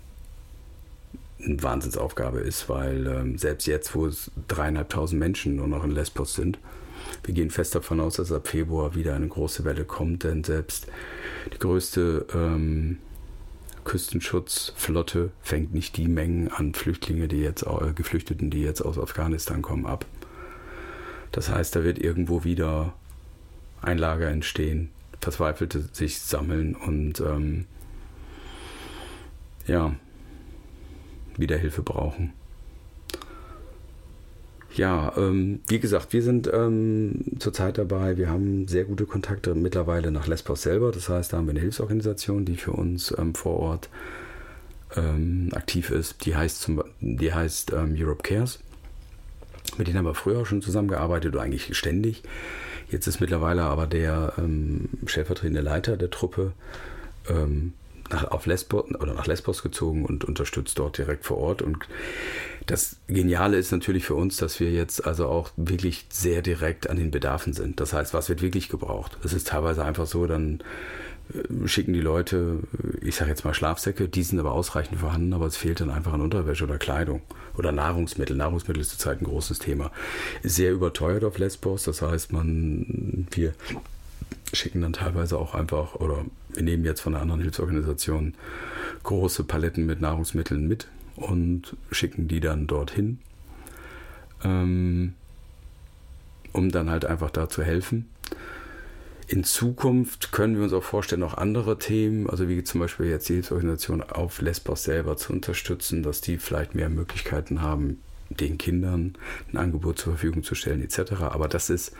eine 1.43 1.63
Wahnsinnsaufgabe 1.63 2.41
ist, 2.41 2.69
weil 2.69 3.07
ähm, 3.07 3.39
selbst 3.39 3.67
jetzt, 3.67 3.95
wo 3.95 4.07
es 4.07 4.31
dreieinhalbtausend 4.49 5.19
Menschen 5.19 5.57
nur 5.57 5.69
noch 5.69 5.85
in 5.85 5.91
Lesbos 5.91 6.35
sind, 6.35 6.59
wir 7.23 7.35
gehen 7.35 7.51
fest 7.51 7.75
davon 7.75 8.01
aus, 8.01 8.17
dass 8.17 8.33
ab 8.33 8.49
Februar 8.49 8.95
wieder 8.95 9.15
eine 9.15 9.29
große 9.29 9.65
Welle 9.65 9.85
kommt, 9.85 10.25
denn 10.25 10.45
selbst 10.45 10.87
die 11.53 11.59
größte 11.59 12.27
ähm, 12.35 12.99
Küstenschutzflotte 13.85 15.31
fängt 15.43 15.75
nicht 15.75 15.97
die 15.97 16.09
Mengen 16.09 16.49
an 16.49 16.75
Flüchtlinge, 16.75 17.29
die 17.29 17.41
jetzt 17.41 17.65
äh, 17.65 17.93
Geflüchteten, 17.95 18.51
die 18.51 18.63
jetzt 18.63 18.81
aus 18.81 18.99
Afghanistan 18.99 19.63
kommen, 19.63 19.87
ab. 19.87 20.07
Das 21.33 21.51
heißt, 21.51 21.77
da 21.77 21.85
wird 21.85 21.99
irgendwo 21.99 22.45
wieder 22.45 22.95
ein 23.83 23.99
Lager 23.99 24.29
entstehen, 24.29 24.91
Verzweifelte 25.21 25.89
sich 25.93 26.21
sammeln 26.21 26.75
und 26.75 27.21
ähm, 27.21 27.67
ja, 29.67 29.95
wieder 31.39 31.57
Hilfe 31.57 31.83
brauchen. 31.83 32.33
Ja, 34.75 35.13
ähm, 35.17 35.61
wie 35.69 35.79
gesagt, 35.79 36.13
wir 36.13 36.23
sind 36.23 36.51
ähm, 36.53 37.25
zurzeit 37.39 37.79
dabei. 37.79 38.17
Wir 38.17 38.29
haben 38.29 38.67
sehr 38.67 38.85
gute 38.85 39.07
Kontakte 39.07 39.55
mittlerweile 39.55 40.11
nach 40.11 40.27
Lesbos 40.27 40.63
selber. 40.63 40.91
Das 40.91 41.09
heißt, 41.09 41.33
da 41.33 41.37
haben 41.37 41.47
wir 41.47 41.53
eine 41.53 41.61
Hilfsorganisation, 41.61 42.45
die 42.45 42.57
für 42.57 42.73
uns 42.73 43.15
ähm, 43.17 43.37
vor 43.37 43.61
Ort 43.61 43.89
ähm, 44.97 45.51
aktiv 45.55 45.91
ist. 45.91 46.27
Die 46.27 46.35
heißt, 46.35 46.61
zum, 46.61 46.83
die 47.01 47.33
heißt 47.33 47.73
ähm, 47.73 47.95
Europe 47.97 48.25
Cares. 48.25 48.59
Mit 49.79 49.87
denen 49.87 49.99
haben 49.99 50.07
wir 50.07 50.15
früher 50.15 50.45
schon 50.45 50.61
zusammengearbeitet 50.61 51.35
oder 51.35 51.43
eigentlich 51.43 51.77
ständig. 51.77 52.23
Jetzt 52.91 53.07
ist 53.07 53.21
mittlerweile 53.21 53.63
aber 53.63 53.87
der 53.87 54.35
ähm, 54.39 54.89
stellvertretende 55.07 55.61
Leiter 55.61 55.97
der 55.97 56.11
Truppe 56.11 56.53
nach, 58.11 58.31
auf 58.31 58.47
Lesbos 58.47 58.85
oder 58.95 59.15
nach 59.15 59.27
Lesbos 59.27 59.63
gezogen 59.63 60.05
und 60.05 60.25
unterstützt 60.25 60.79
dort 60.79 60.99
direkt 60.99 61.25
vor 61.25 61.39
Ort. 61.39 61.63
Und 61.63 61.87
das 62.67 62.97
Geniale 63.09 63.57
ist 63.57 63.73
natürlich 63.73 64.05
für 64.05 64.15
uns, 64.15 64.37
dass 64.37 64.61
wir 64.61 64.71
jetzt 64.71 65.07
also 65.07 65.27
auch 65.27 65.51
wirklich 65.57 66.07
sehr 66.11 66.43
direkt 66.43 66.89
an 66.89 66.97
den 66.97 67.11
Bedarfen 67.11 67.53
sind. 67.53 67.81
Das 67.81 67.93
heißt, 67.93 68.15
was 68.15 68.29
wird 68.29 68.43
wirklich 68.43 68.69
gebraucht? 68.69 69.19
Es 69.25 69.33
ist 69.33 69.49
teilweise 69.49 69.85
einfach 69.85 70.07
so, 70.07 70.27
dann 70.27 70.63
äh, 71.33 71.69
schicken 71.69 71.93
die 71.93 72.01
Leute, 72.01 72.61
ich 73.01 73.17
sage 73.17 73.31
jetzt 73.31 73.45
mal 73.45 73.55
Schlafsäcke, 73.55 74.09
die 74.09 74.23
sind 74.23 74.39
aber 74.39 74.53
ausreichend 74.53 74.99
vorhanden, 75.01 75.33
aber 75.33 75.47
es 75.47 75.57
fehlt 75.57 75.81
dann 75.81 75.91
einfach 75.91 76.13
an 76.13 76.21
Unterwäsche 76.21 76.65
oder 76.65 76.79
Kleidung 76.79 77.23
oder 77.57 77.73
Nahrungsmittel. 77.73 78.37
Nahrungsmittel 78.37 78.81
ist 78.81 78.91
zurzeit 78.91 79.21
ein 79.21 79.27
großes 79.27 79.59
Thema. 79.59 79.91
Sehr 80.43 80.73
überteuert 80.73 81.25
auf 81.25 81.39
Lesbos, 81.39 81.85
das 81.85 82.03
heißt, 82.03 82.33
man, 82.33 83.27
wir 83.31 83.55
schicken 84.55 84.83
dann 84.83 84.93
teilweise 84.93 85.39
auch 85.39 85.55
einfach, 85.55 85.97
oder 85.97 86.25
wir 86.53 86.63
nehmen 86.63 86.85
jetzt 86.85 87.01
von 87.01 87.15
einer 87.15 87.23
anderen 87.23 87.41
Hilfsorganisation 87.41 88.35
große 89.03 89.45
Paletten 89.45 89.87
mit 89.87 90.01
Nahrungsmitteln 90.01 90.67
mit 90.67 90.89
und 91.17 91.77
schicken 91.91 92.29
die 92.29 92.41
dann 92.41 92.67
dorthin, 92.67 93.19
ähm, 94.43 95.15
um 96.53 96.71
dann 96.71 96.91
halt 96.91 97.05
einfach 97.05 97.31
da 97.31 97.49
zu 97.49 97.63
helfen. 97.63 98.09
In 99.27 99.43
Zukunft 99.43 100.33
können 100.33 100.57
wir 100.57 100.65
uns 100.65 100.75
auch 100.75 100.83
vorstellen, 100.83 101.21
noch 101.21 101.39
andere 101.39 101.79
Themen, 101.79 102.29
also 102.29 102.47
wie 102.49 102.63
zum 102.63 102.81
Beispiel 102.81 103.07
jetzt 103.07 103.29
die 103.29 103.35
Hilfsorganisation 103.35 104.03
auf 104.03 104.43
Lesbos 104.43 104.85
selber 104.85 105.17
zu 105.17 105.33
unterstützen, 105.33 106.03
dass 106.03 106.21
die 106.21 106.37
vielleicht 106.37 106.75
mehr 106.75 106.91
Möglichkeiten 106.91 107.63
haben, 107.63 108.01
den 108.29 108.59
Kindern 108.59 109.15
ein 109.53 109.57
Angebot 109.57 109.99
zur 109.99 110.13
Verfügung 110.13 110.43
zu 110.43 110.55
stellen, 110.55 110.83
etc. 110.83 111.13
Aber 111.23 111.49
das 111.49 111.71
ist, 111.71 111.93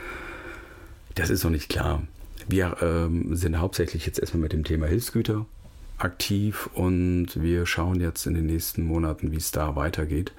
das 1.15 1.31
ist 1.31 1.45
noch 1.45 1.51
nicht 1.51 1.71
klar. 1.71 2.03
Wir 2.47 2.77
ähm, 2.83 3.35
sind 3.37 3.59
hauptsächlich 3.59 4.07
jetzt 4.07 4.19
erstmal 4.19 4.43
mit 4.43 4.53
dem 4.53 4.65
Thema 4.65 4.87
Hilfsgüter 4.87 5.47
aktiv 5.99 6.69
und 6.75 7.29
wir 7.41 7.67
schauen 7.67 8.01
jetzt 8.01 8.27
in 8.27 8.35
den 8.35 8.47
nächsten 8.47 8.85
Monaten, 8.85 9.33
wie 9.33 9.37
es 9.37 9.51
da 9.51 9.77
weitergeht. 9.77 10.33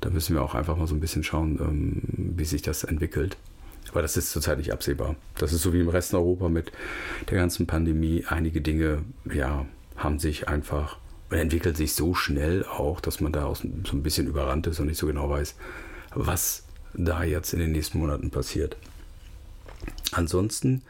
Da 0.00 0.10
müssen 0.10 0.34
wir 0.34 0.42
auch 0.42 0.54
einfach 0.54 0.76
mal 0.76 0.86
so 0.86 0.94
ein 0.94 1.00
bisschen 1.00 1.24
schauen, 1.24 1.58
ähm, 1.60 2.02
wie 2.36 2.44
sich 2.44 2.62
das 2.62 2.84
entwickelt. 2.84 3.36
Aber 3.90 4.02
das 4.02 4.16
ist 4.16 4.32
zurzeit 4.32 4.58
nicht 4.58 4.72
absehbar. 4.72 5.16
Das 5.36 5.52
ist 5.52 5.62
so 5.62 5.72
wie 5.72 5.80
im 5.80 5.88
Rest 5.88 6.14
Europa 6.14 6.48
mit 6.48 6.72
der 7.30 7.38
ganzen 7.38 7.66
Pandemie. 7.66 8.24
Einige 8.26 8.60
Dinge, 8.60 9.02
ja, 9.32 9.66
haben 9.96 10.18
sich 10.18 10.48
einfach 10.48 10.98
entwickelt 11.30 11.76
sich 11.76 11.94
so 11.94 12.14
schnell 12.14 12.64
auch, 12.64 13.00
dass 13.00 13.20
man 13.20 13.32
da 13.32 13.46
auch 13.46 13.56
so 13.56 13.66
ein 13.66 14.02
bisschen 14.02 14.26
überrannt 14.26 14.66
ist 14.66 14.78
und 14.80 14.86
nicht 14.86 14.98
so 14.98 15.06
genau 15.06 15.28
weiß, 15.30 15.54
was 16.14 16.64
da 16.94 17.24
jetzt 17.24 17.52
in 17.52 17.58
den 17.58 17.72
nächsten 17.72 17.98
Monaten 17.98 18.30
passiert. 18.30 18.76
Ansonsten, 20.12 20.82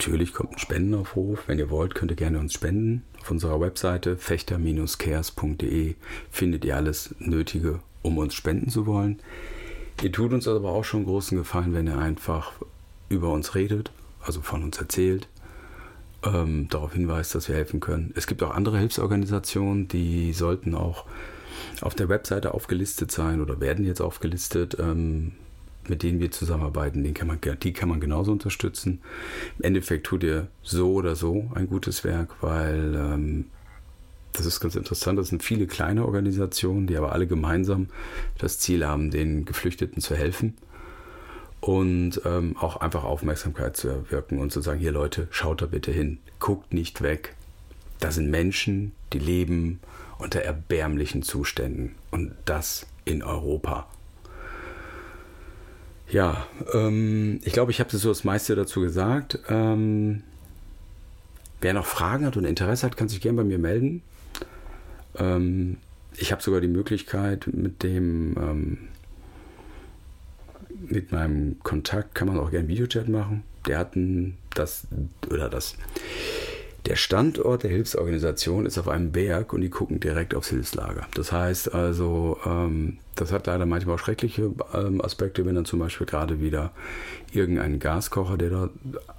natürlich 0.00 0.32
kommt 0.32 0.52
ein 0.52 0.58
Spendenaufruf. 0.58 1.46
Wenn 1.46 1.58
ihr 1.58 1.68
wollt, 1.68 1.94
könnt 1.94 2.10
ihr 2.10 2.16
gerne 2.16 2.38
uns 2.38 2.54
spenden. 2.54 3.02
Auf 3.20 3.30
unserer 3.30 3.60
Webseite 3.60 4.16
fechter-cares.de 4.16 5.94
findet 6.30 6.64
ihr 6.64 6.74
alles 6.74 7.14
Nötige, 7.18 7.80
um 8.00 8.16
uns 8.16 8.32
spenden 8.32 8.70
zu 8.70 8.86
wollen. 8.86 9.20
Ihr 10.02 10.10
tut 10.10 10.32
uns 10.32 10.48
aber 10.48 10.70
auch 10.70 10.84
schon 10.84 11.04
großen 11.04 11.36
Gefallen, 11.36 11.74
wenn 11.74 11.86
ihr 11.86 11.98
einfach 11.98 12.52
über 13.10 13.30
uns 13.30 13.54
redet, 13.54 13.92
also 14.22 14.40
von 14.40 14.62
uns 14.62 14.78
erzählt, 14.78 15.28
ähm, 16.24 16.68
darauf 16.70 16.94
hinweist, 16.94 17.34
dass 17.34 17.50
wir 17.50 17.56
helfen 17.56 17.80
können. 17.80 18.14
Es 18.16 18.26
gibt 18.26 18.42
auch 18.42 18.54
andere 18.54 18.78
Hilfsorganisationen, 18.78 19.86
die 19.86 20.32
sollten 20.32 20.74
auch 20.74 21.04
auf 21.82 21.94
der 21.94 22.08
Webseite 22.08 22.54
aufgelistet 22.54 23.12
sein 23.12 23.42
oder 23.42 23.60
werden 23.60 23.84
jetzt 23.84 24.00
aufgelistet, 24.00 24.78
ähm, 24.80 25.32
mit 25.88 26.02
denen 26.02 26.20
wir 26.20 26.30
zusammenarbeiten. 26.30 27.02
Den 27.02 27.14
kann 27.14 27.28
man, 27.28 27.38
die 27.62 27.72
kann 27.72 27.88
man 27.88 28.00
genauso 28.00 28.32
unterstützen. 28.32 29.00
Im 29.58 29.64
Endeffekt 29.64 30.06
tut 30.06 30.22
ihr 30.22 30.48
so 30.62 30.92
oder 30.92 31.16
so 31.16 31.50
ein 31.54 31.68
gutes 31.68 32.04
Werk, 32.04 32.42
weil 32.42 32.94
ähm, 32.94 33.46
das 34.32 34.46
ist 34.46 34.60
ganz 34.60 34.76
interessant. 34.76 35.18
Das 35.18 35.28
sind 35.28 35.42
viele 35.42 35.66
kleine 35.66 36.04
Organisationen, 36.04 36.86
die 36.86 36.96
aber 36.96 37.12
alle 37.12 37.26
gemeinsam 37.26 37.88
das 38.38 38.58
Ziel 38.58 38.86
haben, 38.86 39.10
den 39.10 39.44
Geflüchteten 39.44 40.00
zu 40.00 40.14
helfen 40.14 40.54
und 41.60 42.22
ähm, 42.24 42.56
auch 42.58 42.76
einfach 42.76 43.04
Aufmerksamkeit 43.04 43.76
zu 43.76 43.88
erwirken 43.88 44.38
und 44.38 44.52
zu 44.52 44.60
sagen, 44.60 44.80
hier 44.80 44.92
Leute, 44.92 45.28
schaut 45.30 45.62
da 45.62 45.66
bitte 45.66 45.92
hin, 45.92 46.18
guckt 46.38 46.72
nicht 46.72 47.02
weg. 47.02 47.34
Da 47.98 48.10
sind 48.10 48.30
Menschen, 48.30 48.92
die 49.12 49.18
leben 49.18 49.80
unter 50.18 50.40
erbärmlichen 50.40 51.22
Zuständen 51.22 51.96
und 52.10 52.32
das 52.44 52.86
in 53.04 53.22
Europa. 53.22 53.88
Ja, 56.10 56.46
ähm, 56.72 57.40
ich 57.44 57.52
glaube, 57.52 57.70
ich 57.70 57.80
habe 57.80 57.96
so 57.96 58.08
das 58.08 58.24
meiste 58.24 58.56
dazu 58.56 58.80
gesagt. 58.80 59.38
Ähm, 59.48 60.22
wer 61.60 61.72
noch 61.72 61.86
Fragen 61.86 62.26
hat 62.26 62.36
und 62.36 62.44
Interesse 62.44 62.86
hat, 62.86 62.96
kann 62.96 63.08
sich 63.08 63.20
gerne 63.20 63.36
bei 63.36 63.44
mir 63.44 63.58
melden. 63.58 64.02
Ähm, 65.16 65.76
ich 66.16 66.32
habe 66.32 66.42
sogar 66.42 66.60
die 66.60 66.68
Möglichkeit, 66.68 67.48
mit 67.52 67.82
dem 67.82 68.36
ähm, 68.36 68.78
mit 70.88 71.12
meinem 71.12 71.58
Kontakt 71.62 72.14
kann 72.14 72.28
man 72.28 72.38
auch 72.38 72.50
gerne 72.50 72.66
Videochat 72.66 73.08
machen. 73.08 73.44
Der 73.66 73.78
hat 73.78 73.94
ein, 73.94 74.36
das 74.54 74.86
oder 75.30 75.48
das. 75.48 75.76
Der 76.86 76.96
Standort 76.96 77.62
der 77.62 77.70
Hilfsorganisation 77.70 78.64
ist 78.64 78.78
auf 78.78 78.88
einem 78.88 79.12
Berg 79.12 79.52
und 79.52 79.60
die 79.60 79.68
gucken 79.68 80.00
direkt 80.00 80.34
aufs 80.34 80.48
Hilfslager. 80.48 81.06
Das 81.14 81.30
heißt 81.30 81.74
also, 81.74 82.38
ähm, 82.46 82.98
das 83.16 83.32
hat 83.32 83.46
leider 83.46 83.66
manchmal 83.66 83.96
auch 83.96 83.98
schreckliche 83.98 84.50
ähm, 84.72 85.02
Aspekte, 85.02 85.44
wenn 85.44 85.54
dann 85.54 85.66
zum 85.66 85.78
Beispiel 85.78 86.06
gerade 86.06 86.40
wieder 86.40 86.72
irgendein 87.32 87.78
Gaskocher, 87.78 88.38
der 88.38 88.50
da 88.50 88.70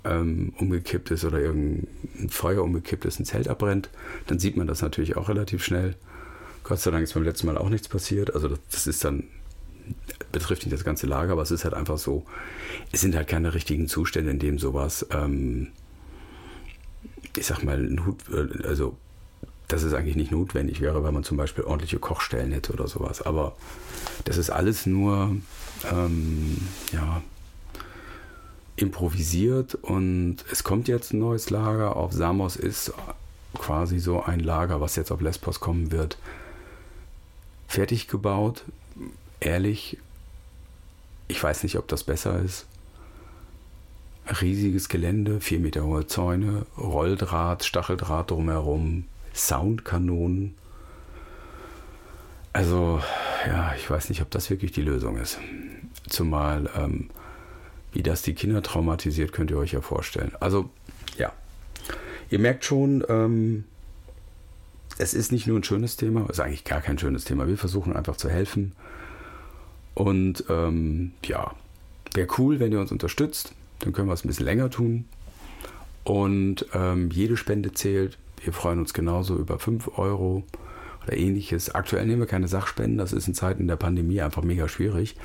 ähm, 0.03 0.53
umgekippt 0.58 1.12
ist 1.12 1.24
oder 1.24 1.39
irgendein 1.39 2.30
Feuer 2.30 2.63
umgekippt 2.63 3.06
ist, 3.06 3.20
ein 3.20 3.25
Zelt 3.25 3.48
abbrennt, 3.48 3.89
dann 4.27 4.39
sieht 4.39 4.58
man 4.58 4.68
das 4.68 4.82
natürlich 4.82 5.15
auch 5.15 5.30
relativ 5.30 5.63
schnell. 5.63 5.96
Gott 6.63 6.80
sei 6.80 6.91
Dank 6.91 7.03
ist 7.03 7.13
beim 7.13 7.24
letzten 7.24 7.48
Mal 7.48 7.58
auch 7.58 7.70
nichts 7.70 7.88
passiert. 7.88 8.34
Also 8.34 8.48
das, 8.48 8.60
das 8.72 8.88
ist 8.88 9.06
dann 9.06 9.25
betrifft 10.32 10.63
nicht 10.63 10.74
das 10.74 10.84
ganze 10.84 11.08
Lager, 11.08 11.34
aber 11.34 11.41
es 11.41 11.51
ist 11.51 11.63
halt 11.63 11.74
einfach 11.74 11.98
so, 11.98 12.24
es 12.91 13.01
sind 13.01 13.15
halt 13.15 13.27
keine 13.27 13.53
richtigen 13.53 13.88
Zustände, 13.88 14.32
in 14.32 14.39
dem 14.39 14.60
sowas, 14.60 15.06
ähm, 15.12 15.68
ich 17.35 17.45
sag 17.45 17.63
mal, 17.63 17.97
also 18.63 18.97
dass 19.67 19.83
es 19.83 19.93
eigentlich 19.93 20.17
nicht 20.17 20.31
notwendig 20.31 20.81
wäre, 20.81 21.03
weil 21.03 21.13
man 21.13 21.23
zum 21.23 21.38
Beispiel 21.38 21.63
ordentliche 21.63 21.97
Kochstellen 21.97 22.51
hätte 22.51 22.73
oder 22.73 22.88
sowas. 22.88 23.21
Aber 23.21 23.55
das 24.25 24.38
ist 24.38 24.50
alles 24.50 24.85
nur, 24.85 25.38
ähm, 25.89 26.57
ja, 26.91 27.21
improvisiert 28.75 29.75
und 29.75 30.38
es 30.51 30.63
kommt 30.63 30.88
jetzt 30.88 31.13
ein 31.13 31.19
neues 31.19 31.50
Lager. 31.50 31.95
Auf 31.95 32.11
Samos 32.11 32.55
ist 32.55 32.91
quasi 33.57 34.00
so 34.00 34.23
ein 34.23 34.39
Lager, 34.39 34.81
was 34.81 34.95
jetzt 34.95 35.11
auf 35.11 35.21
Lesbos 35.21 35.59
kommen 35.59 35.91
wird, 35.91 36.17
fertig 37.67 38.07
gebaut. 38.07 38.63
Ehrlich, 39.39 39.97
ich 41.27 41.41
weiß 41.41 41.63
nicht, 41.63 41.77
ob 41.77 41.88
das 41.88 42.03
besser 42.03 42.39
ist. 42.39 42.65
Riesiges 44.39 44.88
Gelände, 44.88 45.41
vier 45.41 45.59
Meter 45.59 45.83
hohe 45.83 46.07
Zäune, 46.07 46.65
Rolldraht, 46.77 47.65
Stacheldraht 47.65 48.31
drumherum, 48.31 49.05
Soundkanonen. 49.33 50.55
Also, 52.53 53.01
ja, 53.47 53.73
ich 53.75 53.89
weiß 53.89 54.09
nicht, 54.09 54.21
ob 54.21 54.29
das 54.31 54.50
wirklich 54.50 54.71
die 54.71 54.81
Lösung 54.81 55.17
ist. 55.17 55.38
Zumal, 56.07 56.69
ähm, 56.77 57.09
wie 57.91 58.03
das 58.03 58.21
die 58.21 58.33
Kinder 58.33 58.61
traumatisiert, 58.61 59.33
könnt 59.33 59.51
ihr 59.51 59.57
euch 59.57 59.74
ja 59.74 59.81
vorstellen. 59.81 60.31
Also, 60.39 60.70
ja. 61.17 61.33
Ihr 62.29 62.39
merkt 62.39 62.63
schon, 62.63 63.03
ähm, 63.09 63.65
es 64.98 65.13
ist 65.13 65.31
nicht 65.31 65.48
nur 65.48 65.59
ein 65.59 65.63
schönes 65.63 65.98
Thema, 65.98 66.24
es 66.24 66.37
ist 66.37 66.39
eigentlich 66.39 66.63
gar 66.63 66.81
kein 66.81 66.98
schönes 66.98 67.24
Thema. 67.24 67.48
Wir 67.48 67.57
versuchen 67.57 67.96
einfach 67.96 68.17
zu 68.17 68.29
helfen. 68.29 68.74
Und 69.94 70.46
ähm, 70.50 71.13
ja, 71.25 71.53
wäre 72.13 72.27
cool, 72.37 72.59
wenn 72.59 72.72
ihr 72.72 72.79
uns 72.79 72.91
unterstützt. 72.91 73.53
Dann 73.81 73.94
können 73.94 74.07
wir 74.07 74.13
es 74.13 74.24
ein 74.24 74.27
bisschen 74.27 74.46
länger 74.46 74.70
tun. 74.70 75.05
Und 76.03 76.65
ähm, 76.74 77.09
jede 77.11 77.37
Spende 77.37 77.74
zählt. 77.74 78.17
Wir 78.44 78.53
freuen 78.53 78.79
uns 78.79 78.94
genauso 78.94 79.37
über 79.37 79.59
5 79.59 80.00
Euro 80.00 80.44
oder 81.03 81.17
ähnliches. 81.17 81.75
Aktuell 81.75 82.05
nehmen 82.05 82.22
wir 82.22 82.27
keine 82.27 82.48
Sachspenden. 82.48 82.98
Das 82.98 83.13
ist 83.13 83.27
in 83.27 83.35
Zeiten 83.35 83.67
der 83.67 83.75
Pandemie 83.75 84.22
einfach 84.22 84.44
mega 84.44 84.67
schwierig. 84.67 85.15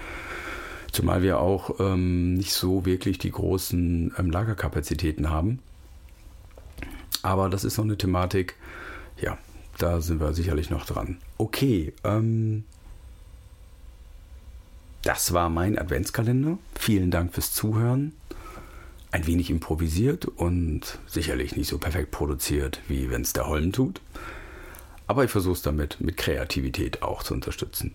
Zumal 0.92 1.23
wir 1.23 1.40
auch 1.40 1.81
ähm, 1.81 2.35
nicht 2.35 2.53
so 2.53 2.87
wirklich 2.87 3.19
die 3.19 3.31
großen 3.31 4.14
ähm, 4.19 4.31
Lagerkapazitäten 4.31 5.31
haben. 5.31 5.61
Aber 7.23 7.49
das 7.49 7.64
ist 7.64 7.77
noch 7.77 7.85
eine 7.85 7.99
Thematik. 7.99 8.55
Ja, 9.21 9.38
da 9.79 10.01
sind 10.01 10.21
wir 10.21 10.33
sicherlich 10.33 10.71
noch 10.71 10.87
dran. 10.87 11.19
Okay, 11.38 11.92
ähm, 12.05 12.64
das 15.03 15.33
war 15.33 15.49
mein 15.51 15.79
Adventskalender. 15.79 16.59
Vielen 16.75 17.11
Dank 17.11 17.35
fürs 17.35 17.53
Zuhören. 17.53 18.12
Ein 19.17 19.27
wenig 19.27 19.49
improvisiert 19.49 20.27
und 20.27 20.99
sicherlich 21.07 21.57
nicht 21.57 21.69
so 21.69 21.79
perfekt 21.79 22.11
produziert, 22.11 22.83
wie 22.87 23.09
wenn 23.09 23.23
es 23.23 23.33
der 23.33 23.47
Holm 23.47 23.73
tut. 23.73 24.03
Aber 25.07 25.25
ich 25.25 25.31
versuche 25.31 25.55
es 25.55 25.63
damit 25.63 26.03
mit 26.03 26.19
Kreativität 26.19 27.01
auch 27.01 27.23
zu 27.23 27.33
unterstützen. 27.33 27.95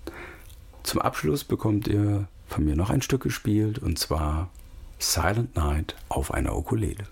Zum 0.82 1.00
Abschluss 1.00 1.44
bekommt 1.44 1.88
ihr 1.88 2.28
von 2.48 2.66
mir 2.66 2.76
noch 2.76 2.90
ein 2.90 3.04
Stück 3.04 3.22
gespielt 3.22 3.78
und 3.78 4.00
zwar 4.00 4.50
Silent 4.98 5.56
Night 5.56 5.96
auf 6.10 6.34
einer 6.34 6.58
Ukulele. 6.58 7.04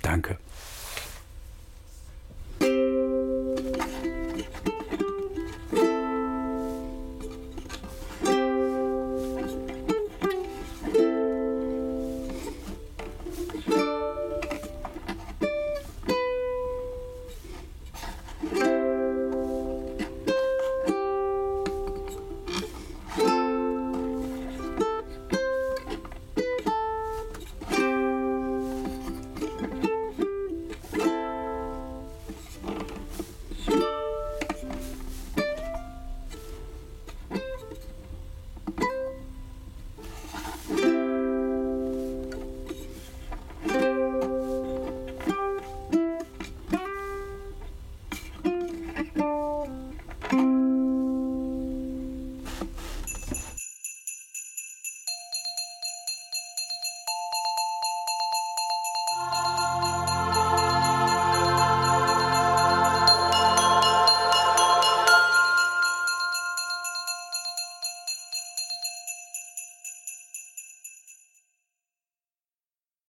Danke. 0.00 0.38